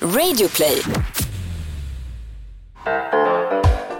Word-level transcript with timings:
Radioplay. 0.00 0.82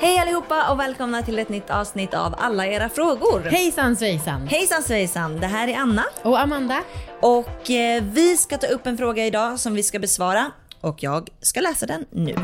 Hej 0.00 0.19
allihopa 0.19 0.71
och 0.72 0.80
välkomna 0.80 1.22
till 1.22 1.38
ett 1.38 1.49
nytt 1.49 1.71
avsnitt 1.71 2.15
av 2.15 2.34
Alla 2.38 2.67
era 2.67 2.88
frågor. 2.88 3.41
Hejsan 3.41 3.96
svejsan! 3.96 4.46
Hejsan 4.46 4.82
svejsan, 4.82 5.40
det 5.40 5.46
här 5.46 5.68
är 5.68 5.76
Anna 5.76 6.04
Och 6.22 6.40
Amanda? 6.40 6.82
och 7.20 7.70
eh, 7.70 8.02
vi 8.04 8.36
ska 8.36 8.59
ta 8.59 8.66
upp 8.66 8.86
en 8.86 8.98
fråga 8.98 9.27
idag 9.27 9.61
som 9.61 9.74
vi 9.74 9.82
ska 9.82 9.98
besvara 9.98 10.50
och 10.80 11.02
jag 11.02 11.29
ska 11.40 11.61
läsa 11.61 11.86
den 11.86 12.04
nu. 12.10 12.36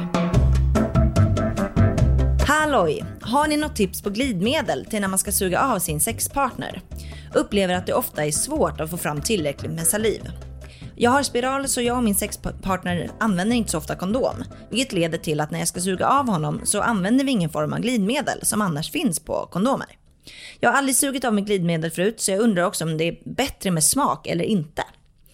Halloj! 2.47 3.05
Har 3.21 3.47
ni 3.47 3.57
något 3.57 3.77
tips 3.77 4.03
på 4.03 4.11
glidmedel 4.11 4.87
till 4.87 5.01
när 5.01 5.09
man 5.09 5.19
ska 5.19 5.33
suga 5.33 5.61
av 5.61 5.79
sin 5.79 6.01
sexpartner? 6.01 6.81
Upplever 7.35 7.75
att 7.75 7.87
det 7.87 7.95
ofta 7.95 8.25
är 8.25 8.33
svårt 8.33 8.81
att 8.81 8.91
få 8.91 8.97
fram 8.97 9.21
tillräckligt 9.21 9.73
med 9.73 9.87
saliv. 9.87 10.31
Jag 11.03 11.11
har 11.11 11.23
spiral 11.23 11.69
så 11.69 11.81
jag 11.81 11.97
och 11.97 12.05
min 12.05 12.15
sexpartner 12.15 13.11
använder 13.21 13.57
inte 13.57 13.71
så 13.71 13.79
ofta 13.79 13.97
kondom. 13.97 14.45
Vilket 14.71 14.93
leder 14.93 15.19
till 15.19 15.41
att 15.41 15.51
när 15.51 15.59
jag 15.59 15.69
ska 15.69 15.81
suga 15.81 16.07
av 16.07 16.29
honom 16.29 16.61
så 16.65 16.81
använder 16.81 17.25
vi 17.25 17.31
ingen 17.31 17.51
form 17.51 17.73
av 17.73 17.79
glidmedel 17.79 18.39
som 18.43 18.63
annars 18.63 18.91
finns 18.91 19.21
på 19.21 19.49
kondomer. 19.51 19.87
Jag 20.61 20.71
har 20.71 20.79
aldrig 20.79 20.97
sugit 20.97 21.25
av 21.25 21.35
mig 21.35 21.45
glidmedel 21.45 21.91
förut 21.91 22.21
så 22.21 22.31
jag 22.31 22.41
undrar 22.41 22.63
också 22.63 22.85
om 22.85 22.99
det 22.99 23.05
är 23.05 23.19
bättre 23.25 23.71
med 23.71 23.85
smak 23.85 24.27
eller 24.27 24.45
inte. 24.45 24.83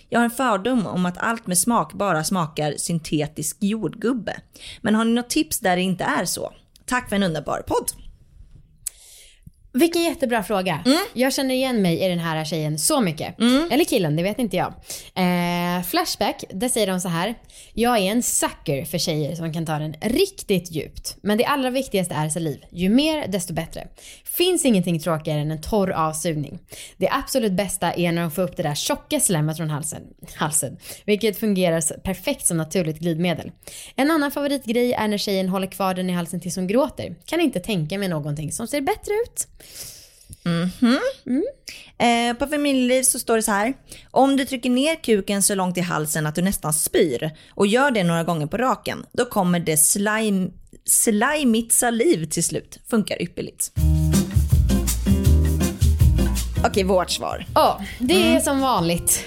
Jag 0.08 0.20
har 0.20 0.24
en 0.24 0.30
fördom 0.30 0.86
om 0.86 1.06
att 1.06 1.18
allt 1.18 1.46
med 1.46 1.58
smak 1.58 1.92
bara 1.92 2.24
smakar 2.24 2.74
syntetisk 2.76 3.56
jordgubbe. 3.60 4.40
Men 4.80 4.94
har 4.94 5.04
ni 5.04 5.12
något 5.12 5.30
tips 5.30 5.60
där 5.60 5.76
det 5.76 5.82
inte 5.82 6.04
är 6.04 6.24
så? 6.24 6.52
Tack 6.84 7.08
för 7.08 7.16
en 7.16 7.22
underbar 7.22 7.62
podd. 7.66 8.07
Vilken 9.78 10.02
jättebra 10.02 10.42
fråga. 10.42 10.84
Jag 11.12 11.32
känner 11.32 11.54
igen 11.54 11.82
mig 11.82 12.04
i 12.04 12.08
den 12.08 12.18
här 12.18 12.44
tjejen 12.44 12.78
så 12.78 13.00
mycket. 13.00 13.34
Eller 13.70 13.84
killen, 13.84 14.16
det 14.16 14.22
vet 14.22 14.38
inte 14.38 14.56
jag. 14.56 14.74
Eh, 15.14 15.82
flashback, 15.82 16.44
där 16.50 16.68
säger 16.68 16.86
de 16.86 17.00
så 17.00 17.08
här. 17.08 17.34
Jag 17.74 17.98
är 17.98 18.02
en 18.02 18.22
sucker 18.22 18.84
för 18.84 18.98
tjejer 18.98 19.34
som 19.34 19.52
kan 19.52 19.66
ta 19.66 19.78
den 19.78 19.94
riktigt 20.00 20.70
djupt. 20.70 21.16
Men 21.22 21.38
det 21.38 21.44
allra 21.44 21.70
viktigaste 21.70 22.14
är 22.14 22.28
saliv. 22.28 22.64
Ju 22.70 22.88
mer 22.88 23.28
desto 23.28 23.54
bättre. 23.54 23.88
Finns 24.24 24.64
ingenting 24.64 25.00
tråkigare 25.00 25.40
än 25.40 25.50
en 25.50 25.60
torr 25.60 25.90
avsugning. 25.90 26.58
Det 26.96 27.08
absolut 27.10 27.52
bästa 27.52 27.92
är 27.92 28.12
när 28.12 28.22
de 28.22 28.30
får 28.30 28.42
upp 28.42 28.56
det 28.56 28.62
där 28.62 28.74
tjocka 28.74 29.20
slemmet 29.20 29.56
från 29.56 29.70
halsen. 29.70 30.02
halsen 30.34 30.76
vilket 31.04 31.38
fungerar 31.38 31.98
perfekt 32.00 32.46
som 32.46 32.56
naturligt 32.56 32.98
glidmedel. 32.98 33.52
En 33.96 34.10
annan 34.10 34.30
favoritgrej 34.30 34.92
är 34.92 35.08
när 35.08 35.18
tjejen 35.18 35.48
håller 35.48 35.66
kvar 35.66 35.94
den 35.94 36.10
i 36.10 36.12
halsen 36.12 36.40
tills 36.40 36.56
hon 36.56 36.66
gråter. 36.66 37.14
Kan 37.26 37.40
inte 37.40 37.60
tänka 37.60 37.98
mig 37.98 38.08
någonting 38.08 38.52
som 38.52 38.66
ser 38.66 38.80
bättre 38.80 39.12
ut. 39.26 39.46
Eh, 41.98 42.36
på 42.38 42.46
familjeliv 42.46 43.02
så 43.02 43.18
står 43.18 43.36
det 43.36 43.42
så 43.42 43.52
här. 43.52 43.74
Om 44.10 44.36
du 44.36 44.44
trycker 44.44 44.70
ner 44.70 44.96
kuken 44.96 45.42
så 45.42 45.54
långt 45.54 45.78
i 45.78 45.80
halsen 45.80 46.26
att 46.26 46.34
du 46.34 46.42
nästan 46.42 46.72
spyr 46.72 47.30
och 47.50 47.66
gör 47.66 47.90
det 47.90 48.04
några 48.04 48.24
gånger 48.24 48.46
på 48.46 48.56
raken, 48.56 49.06
då 49.12 49.24
kommer 49.24 49.60
det 49.60 49.76
slime, 49.76 50.50
slimigt 50.84 51.72
saliv 51.72 52.24
till 52.24 52.44
slut. 52.44 52.78
Funkar 52.90 53.22
ypperligt. 53.22 53.72
Okej, 56.64 56.84
vårt 56.84 57.10
svar. 57.10 57.46
Ja, 57.54 57.80
det 57.98 58.22
är 58.22 58.40
som 58.40 58.60
vanligt. 58.60 59.24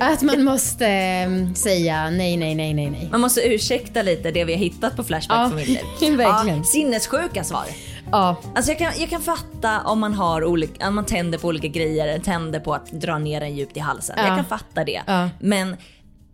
Att 0.00 0.22
man 0.22 0.44
måste 0.52 0.86
eh, 0.86 1.52
säga 1.54 2.10
nej, 2.10 2.36
nej, 2.36 2.54
nej, 2.54 2.74
nej, 2.74 2.90
nej. 2.90 3.08
Man 3.10 3.20
måste 3.20 3.40
ursäkta 3.40 4.02
lite 4.02 4.30
det 4.30 4.44
vi 4.44 4.52
har 4.52 4.60
hittat 4.60 4.96
på 4.96 5.04
Flashback 5.04 5.38
Ja, 5.38 5.50
familjer. 5.50 5.82
verkligen. 6.16 6.58
Ja, 6.58 6.64
sinnessjuka 6.64 7.44
svar. 7.44 7.64
Ja, 8.12 8.36
Alltså 8.54 8.70
jag 8.72 8.78
kan, 8.78 8.92
jag 9.00 9.10
kan 9.10 9.22
fatta 9.22 9.80
om 9.82 9.98
man 10.00 10.14
har 10.14 10.44
olika, 10.44 10.88
om 10.88 10.94
man 10.94 11.04
tänder 11.06 11.38
på 11.38 11.48
olika 11.48 11.68
grejer, 11.68 12.18
tänder 12.18 12.60
på 12.60 12.74
att 12.74 12.92
dra 12.92 13.18
ner 13.18 13.40
den 13.40 13.56
djupt 13.56 13.76
i 13.76 13.80
halsen. 13.80 14.16
Ja. 14.18 14.26
Jag 14.26 14.36
kan 14.36 14.44
fatta 14.44 14.84
det. 14.84 15.02
Ja. 15.06 15.28
Men, 15.40 15.76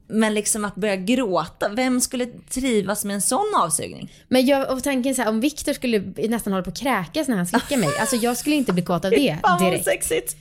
men 0.09 0.35
liksom 0.35 0.65
att 0.65 0.75
börja 0.75 0.97
gråta, 0.97 1.69
vem 1.69 2.01
skulle 2.01 2.27
trivas 2.27 3.05
med 3.05 3.15
en 3.15 3.23
sån 3.23 3.53
avsugning? 3.57 4.13
men 4.29 4.47
jag, 4.47 4.71
och 4.73 4.83
tanken 4.83 5.15
så 5.15 5.23
här, 5.23 5.29
om 5.29 5.41
Viktor 5.41 5.73
skulle 5.73 5.99
nästan 6.29 6.53
hålla 6.53 6.65
på 6.65 6.71
att 6.71 6.79
kräkas 6.79 7.29
när 7.29 7.37
han 7.37 7.47
slickar 7.47 7.77
mig. 7.77 7.91
Alltså 8.01 8.17
jag 8.17 8.37
skulle 8.37 8.57
inte 8.57 8.73
bli 8.73 8.83
kåt 8.83 9.05
av 9.05 9.11
det 9.17 9.39
Fan 9.43 9.59
vad 9.61 9.71
direkt. 9.71 9.85
sexigt. 9.85 10.37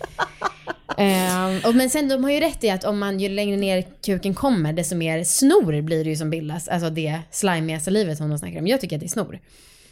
Ehm, 0.98 1.60
och 1.66 1.76
men 1.76 1.90
sen 1.90 2.10
de 2.10 2.24
har 2.24 2.32
ju 2.32 2.40
rätt 2.40 2.64
i 2.64 2.70
att 2.70 2.84
om 2.84 3.00
man 3.00 3.20
ju 3.20 3.30
längre 3.30 3.58
ner 3.58 3.86
kuken 4.06 4.34
kommer 4.34 4.74
desto 4.74 4.96
mer 4.96 5.24
snor 5.24 5.82
blir 5.82 6.04
det 6.04 6.10
ju 6.10 6.16
som 6.16 6.30
bildas. 6.30 6.68
Alltså 6.68 6.90
det 6.90 7.20
slimiga 7.32 7.80
salivet 7.80 8.18
som 8.18 8.30
de 8.30 8.38
snackar 8.40 8.60
om. 8.60 8.68
Jag 8.68 8.82
tycker 8.82 8.96
att 8.96 9.00
det 9.00 9.06
är 9.06 9.10
snor. 9.10 9.40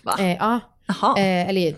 Va? 0.03 0.15
Eh, 0.19 0.35
ja. 0.39 0.59
Jaha. 0.87 1.17
Eh, 1.19 1.49
eller 1.49 1.75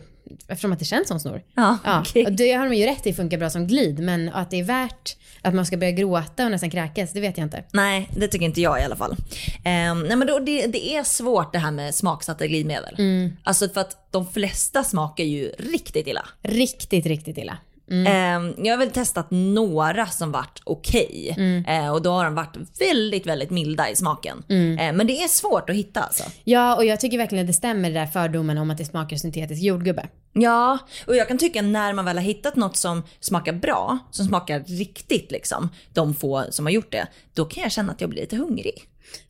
eftersom 0.47 0.71
att 0.73 0.79
det 0.79 0.85
känns 0.85 1.07
som 1.07 1.19
snor. 1.19 1.41
Ja, 1.55 1.77
Ja, 1.83 2.03
och 2.25 2.31
det 2.31 2.53
har 2.53 2.69
de 2.69 2.75
ju 2.75 2.85
rätt 2.85 3.07
i 3.07 3.13
funkar 3.13 3.37
bra 3.37 3.49
som 3.49 3.67
glid, 3.67 3.99
men 3.99 4.29
att 4.29 4.49
det 4.51 4.59
är 4.59 4.63
värt 4.63 5.15
att 5.41 5.53
man 5.53 5.65
ska 5.65 5.77
börja 5.77 5.91
gråta 5.91 6.45
och 6.45 6.51
nästan 6.51 6.69
kräkas, 6.69 7.13
det 7.13 7.21
vet 7.21 7.37
jag 7.37 7.45
inte. 7.45 7.63
Nej, 7.71 8.09
det 8.15 8.27
tycker 8.27 8.45
inte 8.45 8.61
jag 8.61 8.81
i 8.81 8.83
alla 8.83 8.95
fall. 8.95 9.15
Ehm, 9.63 9.99
nej 10.03 10.17
men 10.17 10.27
då, 10.27 10.39
det, 10.39 10.67
det 10.67 10.95
är 10.95 11.03
svårt 11.03 11.53
det 11.53 11.59
här 11.59 11.71
med 11.71 11.95
smaksatta 11.95 12.47
glidmedel. 12.47 12.95
Alltså 13.43 13.69
för 13.69 13.81
att 13.81 14.11
de 14.11 14.27
flesta 14.27 14.83
smakar 14.83 15.23
ju 15.23 15.51
riktigt 15.59 16.07
illa. 16.07 16.25
Riktigt, 16.41 17.05
riktigt 17.05 17.37
illa. 17.37 17.57
Ehm, 17.91 18.53
jag 18.57 18.73
har 18.73 18.77
väl 18.77 18.91
testat 18.91 19.27
några 19.29 20.07
som 20.07 20.31
varit 20.31 20.61
okej. 20.63 21.35
Eh, 21.67 21.93
och 21.93 22.01
då 22.01 22.11
har 22.11 22.25
de 22.25 22.35
varit 22.35 22.55
väldigt, 22.79 23.25
väldigt 23.25 23.49
milda 23.49 23.89
i 23.89 23.95
smaken. 23.95 24.43
Eh, 24.79 24.93
men 24.93 25.07
det 25.07 25.23
är 25.23 25.27
svårt 25.27 25.69
att 25.69 25.75
hitta 25.75 26.01
alltså. 26.01 26.23
Ja, 26.43 26.75
och 26.75 26.85
jag 26.85 26.99
tycker 26.99 27.17
verkligen 27.17 27.43
att 27.43 27.47
det 27.47 27.53
stämmer 27.53 27.89
det 27.89 27.99
där 27.99 28.05
fördomen 28.05 28.57
om 28.57 28.71
att 28.71 28.77
det 28.77 28.85
smakar 28.85 29.17
syntetisk 29.17 29.63
jordgubbe. 29.63 30.07
Ja, 30.33 30.77
och 31.07 31.15
jag 31.15 31.27
kan 31.27 31.37
tycka 31.37 31.61
när 31.61 31.93
man 31.93 32.05
väl 32.05 32.17
har 32.17 32.23
hittat 32.23 32.55
något 32.55 32.77
som 32.77 33.03
smakar 33.19 33.53
bra, 33.53 33.97
som 34.11 34.25
smakar 34.25 34.59
riktigt 34.59 35.31
liksom, 35.31 35.69
de 35.93 36.15
få 36.15 36.45
som 36.49 36.65
har 36.65 36.73
gjort 36.73 36.91
det, 36.91 37.07
då 37.33 37.45
kan 37.45 37.63
jag 37.63 37.71
känna 37.71 37.91
att 37.91 38.01
jag 38.01 38.09
blir 38.09 38.21
lite 38.21 38.35
hungrig. 38.35 38.83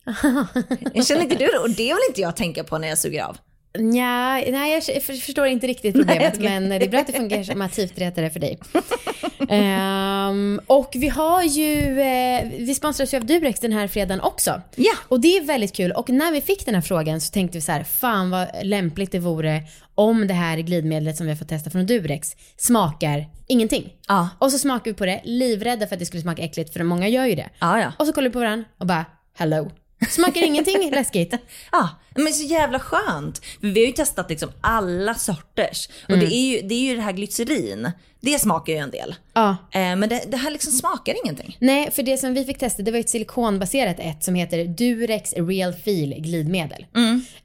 jag 0.94 1.06
känner 1.06 1.22
inte 1.22 1.36
du 1.36 1.46
det? 1.46 1.58
Och 1.58 1.70
det 1.70 1.84
vill 1.84 1.98
inte 2.08 2.20
jag 2.20 2.36
tänka 2.36 2.64
på 2.64 2.78
när 2.78 2.88
jag 2.88 2.98
suger 2.98 3.24
av. 3.24 3.36
Nja, 3.78 4.34
nej 4.50 4.72
jag 4.74 5.02
för- 5.02 5.12
förstår 5.20 5.46
inte 5.46 5.66
riktigt 5.66 5.94
problemet, 5.94 6.34
Nej, 6.40 6.60
men 6.60 6.68
det 6.68 6.84
är 6.84 6.88
bra 6.88 7.00
att 7.00 7.06
det 7.06 7.12
fungerar 7.12 7.42
som 7.42 7.58
mattivrättare 7.58 8.30
för 8.30 8.40
dig. 8.40 8.58
Ehm, 9.48 10.60
och 10.66 10.90
vi 10.94 11.08
har 11.08 11.42
ju, 11.42 12.00
eh, 12.00 12.48
vi 12.58 12.74
sponsras 12.74 13.14
ju 13.14 13.18
av 13.18 13.24
Durex 13.26 13.60
den 13.60 13.72
här 13.72 13.88
fredagen 13.88 14.20
också. 14.20 14.62
Ja. 14.76 14.92
Och 15.08 15.20
det 15.20 15.36
är 15.36 15.44
väldigt 15.44 15.72
kul. 15.76 15.92
Och 15.92 16.10
när 16.10 16.32
vi 16.32 16.40
fick 16.40 16.66
den 16.66 16.74
här 16.74 16.82
frågan 16.82 17.20
så 17.20 17.32
tänkte 17.32 17.58
vi 17.58 17.62
så 17.62 17.72
här, 17.72 17.84
fan 17.84 18.30
vad 18.30 18.48
lämpligt 18.62 19.12
det 19.12 19.18
vore 19.18 19.62
om 19.94 20.26
det 20.26 20.34
här 20.34 20.58
glidmedlet 20.58 21.16
som 21.16 21.26
vi 21.26 21.32
har 21.32 21.36
fått 21.38 21.48
testa 21.48 21.70
från 21.70 21.86
Durex 21.86 22.36
smakar 22.56 23.26
ingenting. 23.46 23.92
Ja. 24.08 24.28
Och 24.38 24.52
så 24.52 24.58
smakar 24.58 24.84
vi 24.90 24.94
på 24.94 25.06
det, 25.06 25.20
livrädda 25.24 25.86
för 25.86 25.94
att 25.94 26.00
det 26.00 26.06
skulle 26.06 26.22
smaka 26.22 26.42
äckligt, 26.42 26.72
för 26.72 26.82
många 26.82 27.08
gör 27.08 27.24
ju 27.26 27.34
det. 27.34 27.48
Ja, 27.58 27.80
ja. 27.80 27.92
Och 27.98 28.06
så 28.06 28.12
kollar 28.12 28.28
vi 28.28 28.32
på 28.32 28.38
varandra 28.38 28.64
och 28.78 28.86
bara, 28.86 29.04
hello. 29.38 29.70
Smakar 30.10 30.42
ingenting 30.42 30.90
läskigt. 30.90 31.34
Ja, 31.72 31.88
men 32.14 32.32
så 32.32 32.44
jävla 32.44 32.78
skönt. 32.78 33.40
Vi 33.60 33.80
har 33.80 33.86
ju 33.86 33.92
testat 33.92 34.30
liksom 34.30 34.50
alla 34.60 35.14
sorters. 35.14 35.88
Och 36.08 36.18
det, 36.18 36.34
är 36.34 36.52
ju, 36.52 36.68
det 36.68 36.74
är 36.74 36.80
ju 36.80 36.96
det 36.96 37.02
här 37.02 37.12
glycerin. 37.12 37.90
Det 38.20 38.38
smakar 38.38 38.72
ju 38.72 38.78
en 38.78 38.90
del. 38.90 39.14
Ja. 39.34 39.56
Eh, 39.72 39.80
men 39.96 40.08
det, 40.08 40.24
det 40.28 40.36
här 40.36 40.50
liksom 40.50 40.72
smakar 40.72 41.14
ingenting. 41.24 41.56
Nej, 41.60 41.90
för 41.90 42.02
det 42.02 42.18
som 42.18 42.34
vi 42.34 42.44
fick 42.44 42.58
testa 42.58 42.82
det 42.82 42.90
var 42.90 42.98
ett 42.98 43.10
silikonbaserat 43.10 43.96
ett 43.98 44.24
som 44.24 44.34
heter 44.34 44.64
Durex 44.64 45.32
Real 45.32 45.72
Feel 45.72 46.14
glidmedel. 46.18 46.86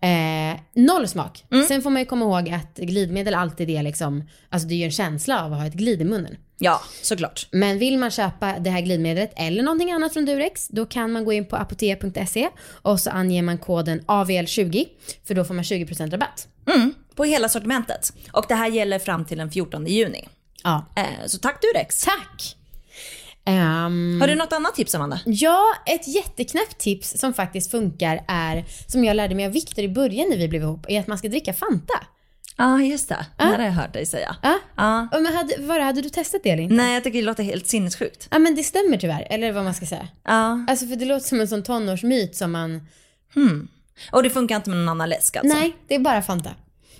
Eh, 0.01 0.59
noll 0.73 1.07
smak. 1.07 1.45
Sen 1.67 1.81
får 1.81 1.89
man 1.89 2.01
ju 2.01 2.05
komma 2.05 2.25
ihåg 2.25 2.49
att 2.49 2.77
glidmedel 2.77 3.33
alltid 3.33 3.69
är 3.69 3.83
liksom, 3.83 4.23
alltså 4.49 4.67
det 4.67 4.73
är 4.73 4.77
ju 4.77 4.85
en 4.85 4.91
känsla 4.91 5.45
av 5.45 5.53
att 5.53 5.59
ha 5.59 5.67
ett 5.67 5.73
glid 5.73 6.01
i 6.01 6.05
munnen. 6.05 6.35
Ja, 6.61 6.81
såklart. 7.01 7.47
Men 7.51 7.79
vill 7.79 7.97
man 7.97 8.11
köpa 8.11 8.59
det 8.59 8.69
här 8.69 8.81
glidmedlet 8.81 9.33
eller 9.35 9.63
någonting 9.63 9.91
annat 9.91 10.13
från 10.13 10.25
Durex, 10.25 10.67
då 10.67 10.85
kan 10.85 11.11
man 11.11 11.25
gå 11.25 11.33
in 11.33 11.45
på 11.45 11.55
apotea.se 11.55 12.49
och 12.81 12.99
så 12.99 13.09
anger 13.09 13.41
man 13.41 13.57
koden 13.57 14.01
AVL20 14.05 14.85
för 15.27 15.33
då 15.35 15.43
får 15.43 15.53
man 15.53 15.63
20% 15.63 16.11
rabatt. 16.11 16.47
Mm, 16.75 16.93
på 17.15 17.23
hela 17.23 17.49
sortimentet. 17.49 18.13
Och 18.31 18.45
det 18.47 18.55
här 18.55 18.67
gäller 18.69 18.99
fram 18.99 19.25
till 19.25 19.37
den 19.37 19.51
14 19.51 19.85
juni. 19.87 20.27
Ja. 20.63 20.85
Eh, 20.95 21.25
så 21.27 21.37
tack 21.37 21.61
Durex. 21.61 22.01
Tack! 22.01 22.55
Ehm, 23.45 24.17
Har 24.21 24.27
du 24.27 24.35
något 24.35 24.53
annat 24.53 24.75
tips 24.75 24.95
Amanda? 24.95 25.19
Ja, 25.25 25.65
ett 25.85 26.07
jätteknäppt 26.07 26.77
tips 26.77 27.19
som 27.19 27.33
faktiskt 27.33 27.71
funkar 27.71 28.23
är, 28.27 28.65
som 28.87 29.03
jag 29.03 29.15
lärde 29.15 29.35
mig 29.35 29.45
av 29.45 29.51
Viktor 29.51 29.83
i 29.83 29.89
början 29.89 30.29
när 30.29 30.37
vi 30.37 30.47
blev 30.47 30.61
ihop, 30.61 30.85
är 30.89 30.99
att 30.99 31.07
man 31.07 31.17
ska 31.17 31.27
dricka 31.27 31.53
Fanta. 31.53 31.99
Ja, 32.59 32.81
just 32.81 33.09
det. 33.09 33.25
Det 33.37 33.43
här 33.43 33.57
har 33.57 33.65
jag 33.65 33.71
hört 33.71 33.93
dig 33.93 34.05
säga. 34.05 34.35
Ja. 34.41 34.59
Ja. 34.75 35.07
Ja, 35.11 35.19
Men 35.19 35.33
hade, 35.35 35.53
var, 35.59 35.79
hade 35.79 36.01
du 36.01 36.09
testat 36.09 36.41
det 36.43 36.49
eller 36.49 36.63
inte? 36.63 36.75
Nej, 36.75 36.93
jag 36.93 37.03
tycker 37.03 37.19
det 37.19 37.25
låter 37.25 37.43
helt 37.43 37.67
sinnessjukt. 37.67 38.27
Ja 38.31 38.39
men 38.39 38.55
det 38.55 38.63
stämmer 38.63 38.97
tyvärr, 38.97 39.27
eller 39.29 39.51
vad 39.51 39.63
man 39.63 39.73
ska 39.73 39.85
säga. 39.85 40.07
Ja. 40.25 40.65
Alltså 40.67 40.87
för 40.87 40.95
det 40.95 41.05
låter 41.05 41.27
som 41.27 41.41
en 41.41 41.47
sån 41.47 41.63
tonårsmyt 41.63 42.35
som 42.35 42.51
man... 42.51 42.81
Och 44.11 44.23
det 44.23 44.29
funkar 44.29 44.55
inte 44.55 44.69
med 44.69 44.79
någon 44.79 44.89
annan 44.89 45.09
läsk 45.09 45.35
alltså? 45.35 45.57
Nej, 45.57 45.75
det 45.87 45.95
är 45.95 45.99
bara 45.99 46.21
Fanta. 46.21 46.49
Är 46.49 46.53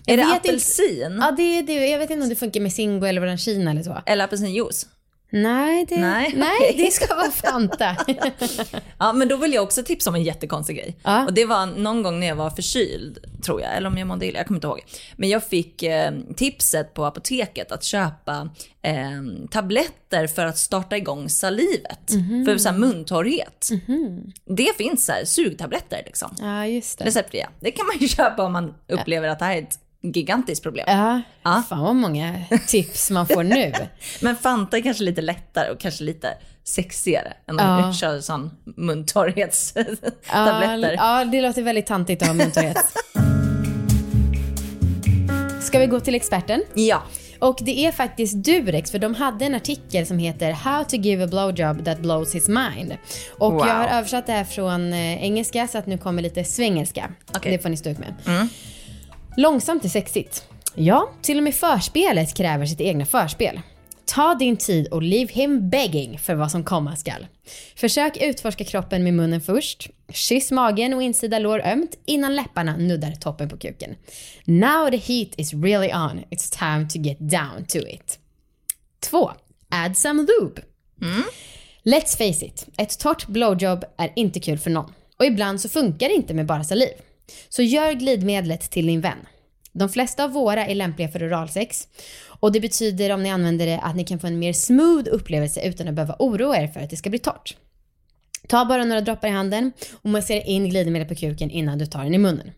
Jag 0.05 0.17
det 0.17 0.23
vet 0.33 0.35
inte- 0.35 0.49
apelsin? 0.49 1.17
Ja, 1.21 1.31
det 1.31 1.43
är 1.43 1.63
det. 1.63 1.87
Jag 1.87 1.99
vet 1.99 2.09
inte 2.09 2.23
om 2.23 2.29
det 2.29 2.35
funkar 2.35 2.61
med 2.61 2.73
Zingo 2.73 3.05
eller 3.05 3.21
Orangina 3.21 3.71
eller 3.71 3.83
så. 3.83 4.01
Eller 4.05 4.23
apelsinjuice? 4.25 4.85
Nej, 5.31 5.85
det, 5.89 5.97
Nej, 5.97 6.33
nej, 6.35 6.57
okej. 6.59 6.85
det 6.85 6.91
ska 6.91 7.15
vara 7.15 7.31
Fanta. 7.31 7.95
Ja, 8.99 9.13
men 9.13 9.27
då 9.27 9.37
vill 9.37 9.53
jag 9.53 9.63
också 9.63 9.83
tipsa 9.83 10.09
om 10.09 10.15
en 10.15 10.23
jättekonstig 10.23 10.75
grej. 10.77 10.97
Ja. 11.03 11.25
Och 11.25 11.33
det 11.33 11.45
var 11.45 11.65
någon 11.65 12.03
gång 12.03 12.19
när 12.19 12.27
jag 12.27 12.35
var 12.35 12.49
förkyld, 12.49 13.17
tror 13.45 13.61
jag, 13.61 13.77
eller 13.77 13.87
om 13.89 13.97
jag 13.97 14.07
mådde 14.07 14.25
illa, 14.25 14.37
jag 14.39 14.47
kommer 14.47 14.57
inte 14.57 14.67
ihåg. 14.67 14.81
Men 15.17 15.29
jag 15.29 15.43
fick 15.43 15.83
eh, 15.83 16.11
tipset 16.35 16.93
på 16.93 17.05
apoteket 17.05 17.71
att 17.71 17.83
köpa 17.83 18.49
eh, 18.81 18.95
tabletter 19.51 20.27
för 20.27 20.45
att 20.45 20.57
starta 20.57 20.97
igång 20.97 21.29
salivet. 21.29 22.11
Mhm. 22.13 22.45
För 22.45 22.57
så 22.57 22.69
här, 22.69 22.77
muntorrhet. 22.77 23.69
Det 24.45 24.77
finns 24.77 25.05
så 25.05 25.11
här, 25.11 25.25
sugtabletter 25.25 26.01
liksom. 26.05 26.35
ja, 26.41 26.65
just 26.65 26.99
det. 26.99 27.05
Receptfria. 27.05 27.49
Det 27.59 27.71
kan 27.71 27.85
man 27.87 27.97
ju 27.97 28.07
köpa 28.17 28.43
om 28.43 28.53
man 28.53 28.73
upplever 28.87 29.27
att 29.27 29.39
det 29.39 29.45
här 29.45 29.57
är 29.57 29.61
ett 29.61 29.79
gigantiskt 30.01 30.63
problem. 30.63 30.85
Ja, 30.87 31.21
Ja. 31.43 31.63
fan 31.69 31.79
vad 31.83 31.95
många 31.95 32.35
tips 32.67 33.11
man 33.11 33.27
får 33.27 33.43
nu. 33.43 33.73
Men 34.21 34.35
Fanta 34.35 34.77
är 34.77 34.81
kanske 34.81 35.03
lite 35.03 35.21
lättare 35.21 35.71
och 35.71 35.79
kanske 35.79 36.03
lite 36.03 36.27
sexigare 36.63 37.33
än 37.47 37.59
om 37.59 37.65
Ja. 37.65 37.87
du 37.87 37.93
kör 37.97 38.19
sån 38.21 38.51
Ja, 38.65 38.71
muntorrhetstabletter. 38.77 40.93
ja, 40.97 41.25
det 41.25 41.41
låter 41.41 41.61
väldigt 41.61 41.85
tantigt 41.85 42.21
att 42.21 42.27
ha 42.27 42.35
muntorrhet. 42.35 42.77
Ska 45.61 45.79
vi 45.79 45.87
gå 45.87 45.99
till 45.99 46.15
experten? 46.15 46.63
Ja. 46.73 47.03
Och 47.39 47.57
det 47.61 47.85
är 47.85 47.91
faktiskt 47.91 48.43
Durex 48.43 48.91
för 48.91 48.99
de 48.99 49.15
hade 49.15 49.45
en 49.45 49.55
artikel 49.55 50.05
som 50.05 50.19
heter 50.19 50.51
How 50.51 50.83
to 50.83 50.95
give 50.95 51.23
a 51.23 51.27
blowjob 51.27 51.85
that 51.85 51.99
blows 51.99 52.35
his 52.35 52.47
mind. 52.47 52.97
Och 53.37 53.53
Wow. 53.53 53.67
jag 53.67 53.73
har 53.75 53.87
översatt 53.87 54.25
det 54.25 54.31
här 54.33 54.43
från 54.43 54.93
eh, 54.93 55.23
engelska 55.23 55.67
så 55.67 55.77
att 55.77 55.85
nu 55.85 55.97
kommer 55.97 56.21
lite 56.21 56.43
svengelska. 56.43 57.11
Okej. 57.35 57.51
Det 57.51 57.59
får 57.59 57.69
ni 57.69 57.77
stå 57.77 57.89
ut 57.89 57.97
med. 57.99 58.13
Långsamt 59.39 59.85
är 59.85 59.89
sexigt. 59.89 60.45
Ja, 60.75 61.11
till 61.21 61.37
och 61.37 61.43
med 61.43 61.55
förspelet 61.55 62.33
kräver 62.33 62.65
sitt 62.65 62.81
egna 62.81 63.05
förspel. 63.05 63.61
Ta 64.05 64.35
din 64.35 64.57
tid 64.57 64.87
och 64.87 65.03
leave 65.03 65.33
him 65.33 65.69
begging 65.69 66.19
för 66.19 66.35
vad 66.35 66.51
som 66.51 66.63
komma 66.63 66.95
skall. 66.95 67.27
Försök 67.75 68.17
utforska 68.21 68.63
kroppen 68.63 69.03
med 69.03 69.13
munnen 69.13 69.41
först. 69.41 69.89
Kyss 70.13 70.51
magen 70.51 70.93
och 70.93 71.03
insida 71.03 71.39
lår 71.39 71.61
ömt 71.65 71.97
innan 72.05 72.35
läpparna 72.35 72.77
nuddar 72.77 73.11
toppen 73.11 73.49
på 73.49 73.57
kuken. 73.57 73.95
Now 74.45 74.89
the 74.89 74.97
heat 74.97 75.29
is 75.37 75.53
really 75.53 75.93
on. 75.93 76.23
It's 76.29 76.59
time 76.59 76.89
to 76.89 76.97
get 76.97 77.19
down 77.19 77.65
to 77.67 77.77
it. 77.77 78.19
2. 79.09 79.31
Add 79.69 79.97
some 79.97 80.21
lube. 80.21 80.61
Let's 81.83 82.17
face 82.17 82.45
it, 82.45 82.67
ett 82.77 82.99
torrt 82.99 83.27
blowjob 83.27 83.83
är 83.97 84.13
inte 84.15 84.39
kul 84.39 84.57
för 84.57 84.69
någon. 84.69 84.93
Och 85.17 85.25
ibland 85.25 85.61
så 85.61 85.69
funkar 85.69 86.09
det 86.09 86.15
inte 86.15 86.33
med 86.33 86.45
bara 86.45 86.63
saliv. 86.63 86.93
Så 87.49 87.61
gör 87.61 87.93
glidmedlet 87.93 88.61
till 88.71 88.85
din 88.87 89.01
vän. 89.01 89.17
De 89.73 89.89
flesta 89.89 90.23
av 90.23 90.31
våra 90.31 90.65
är 90.67 90.75
lämpliga 90.75 91.07
för 91.09 91.27
oralsex. 91.27 91.87
Och 92.39 92.51
det 92.51 92.59
betyder 92.59 93.09
om 93.11 93.23
ni 93.23 93.29
använder 93.29 93.65
det 93.65 93.79
att 93.79 93.95
ni 93.95 94.03
kan 94.03 94.19
få 94.19 94.27
en 94.27 94.39
mer 94.39 94.53
smooth 94.53 95.07
upplevelse 95.11 95.61
utan 95.67 95.87
att 95.87 95.93
behöva 95.93 96.15
oroa 96.19 96.57
er 96.57 96.67
för 96.67 96.79
att 96.79 96.89
det 96.89 96.97
ska 96.97 97.09
bli 97.09 97.19
torrt. 97.19 97.55
Ta 98.47 98.65
bara 98.65 98.83
några 98.85 99.01
droppar 99.01 99.27
i 99.27 99.31
handen 99.31 99.71
och 100.01 100.09
massera 100.09 100.41
in 100.41 100.69
glidmedel 100.69 101.07
på 101.07 101.15
kuken 101.15 101.49
innan 101.51 101.77
du 101.77 101.85
tar 101.85 102.03
den 102.03 102.13
i 102.13 102.17
munnen. 102.17 102.51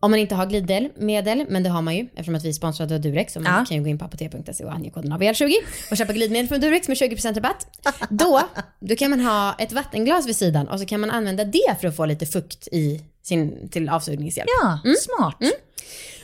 Om 0.00 0.10
man 0.10 0.20
inte 0.20 0.34
har 0.34 0.46
glidmedel, 0.46 1.44
men 1.48 1.62
det 1.62 1.70
har 1.70 1.82
man 1.82 1.96
ju 1.96 2.02
eftersom 2.12 2.34
att 2.34 2.44
vi 2.44 2.48
är 2.48 2.52
sponsrade 2.52 2.94
av 2.94 3.00
Durex 3.00 3.36
och 3.36 3.42
man 3.42 3.52
Ja. 3.58 3.64
kan 3.68 3.76
ju 3.76 3.82
gå 3.82 3.88
in 3.88 3.98
på 3.98 4.04
apotek.se 4.04 4.64
och 4.64 4.72
ange 4.72 4.90
koden 4.90 5.12
AVL20 5.12 5.52
och 5.90 5.96
köpa 5.96 6.12
glidmedel 6.12 6.48
från 6.48 6.60
Durex 6.60 6.88
med 6.88 6.96
20% 6.96 7.34
rabatt. 7.34 7.66
Då, 8.10 8.42
då 8.80 8.96
kan 8.96 9.10
man 9.10 9.20
ha 9.20 9.54
ett 9.58 9.72
vattenglas 9.72 10.26
vid 10.28 10.36
sidan 10.36 10.68
och 10.68 10.80
så 10.80 10.86
kan 10.86 11.00
man 11.00 11.10
använda 11.10 11.44
det 11.44 11.76
för 11.80 11.88
att 11.88 11.96
få 11.96 12.06
lite 12.06 12.26
fukt 12.26 12.68
i 12.72 13.00
sin, 13.26 13.68
till 13.68 13.88
avsugningshjälp. 13.88 14.48
Ja, 14.62 14.80
smart. 14.98 15.36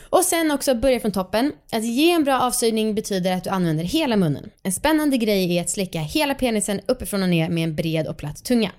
Och 0.09 0.23
sen 0.23 0.51
också 0.51 0.75
börja 0.75 0.99
från 0.99 1.11
toppen. 1.11 1.51
Att 1.71 1.83
ge 1.83 2.11
en 2.11 2.23
bra 2.23 2.39
avsugning 2.41 2.95
betyder 2.95 3.33
att 3.33 3.43
du 3.43 3.49
använder 3.49 3.83
hela 3.83 4.17
munnen. 4.17 4.49
En 4.63 4.71
spännande 4.71 5.17
grej 5.17 5.57
är 5.57 5.61
att 5.61 5.69
slicka 5.69 5.99
hela 5.99 6.35
penisen 6.35 6.81
uppifrån 6.87 7.23
och 7.23 7.29
ner 7.29 7.49
med 7.49 7.63
en 7.63 7.75
bred 7.75 8.07
och 8.07 8.17
platt 8.17 8.43
tunga. 8.43 8.71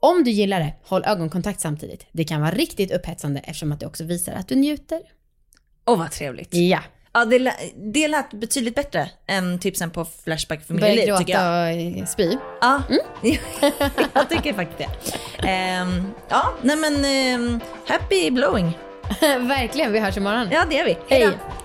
Om 0.00 0.24
du 0.24 0.30
gillar 0.30 0.60
det, 0.60 0.74
håll 0.84 1.04
ögonkontakt 1.06 1.60
samtidigt. 1.60 2.06
Det 2.12 2.24
kan 2.24 2.40
vara 2.40 2.50
riktigt 2.50 2.92
upphetsande 2.92 3.40
eftersom 3.40 3.72
att 3.72 3.80
det 3.80 3.86
också 3.86 4.04
visar 4.04 4.32
att 4.32 4.48
du 4.48 4.54
njuter. 4.54 5.00
Åh 5.86 5.98
vad 5.98 6.10
trevligt. 6.10 6.54
Ja. 6.54 6.80
Ja, 7.12 7.24
det, 7.24 7.38
lä- 7.38 7.70
det 7.92 8.08
lät 8.08 8.30
betydligt 8.30 8.74
bättre 8.74 9.10
än 9.26 9.58
tipsen 9.58 9.90
på 9.90 10.06
Flashback 10.24 10.66
familjeliv 10.66 11.16
tycker 11.18 11.32
jag. 11.32 11.76
gråta 11.78 12.02
och 12.02 12.08
spy. 12.08 12.36
Ja, 12.60 12.82
jag 14.14 14.28
tycker 14.28 14.52
faktiskt 14.54 14.78
det. 15.38 15.48
Ehm, 15.48 16.06
ja, 16.28 16.54
nej 16.62 16.76
men 16.76 17.04
ehm, 17.04 17.60
happy 17.86 18.30
blowing. 18.30 18.78
Verkligen, 19.48 19.92
vi 19.92 19.98
hörs 19.98 20.16
imorgon. 20.16 20.48
Ja, 20.52 20.64
det 20.70 20.78
är 20.78 20.84
vi. 20.84 20.96
Hej. 21.08 21.26
då. 21.26 21.59